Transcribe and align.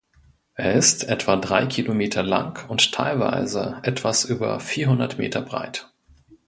Er 0.55 0.73
ist 0.73 1.03
etwa 1.09 1.35
drei 1.35 1.67
Kilometer 1.67 2.23
lang 2.23 2.67
und 2.69 2.91
teilweise 2.91 3.77
etwas 3.83 4.25
über 4.25 4.59
vierhundert 4.59 5.19
Meter 5.19 5.43
breit. 5.43 5.91